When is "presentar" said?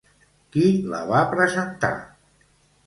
1.35-1.95